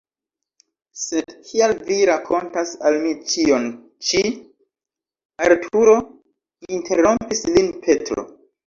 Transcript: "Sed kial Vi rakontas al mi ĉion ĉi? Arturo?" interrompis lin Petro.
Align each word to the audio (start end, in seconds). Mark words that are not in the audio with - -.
"Sed 1.01 1.35
kial 1.49 1.73
Vi 1.89 1.97
rakontas 2.11 2.73
al 2.91 2.99
mi 3.05 3.13
ĉion 3.35 3.69
ĉi? 4.09 4.25
Arturo?" 5.51 5.99
interrompis 6.81 7.49
lin 7.57 7.75
Petro. 7.89 8.31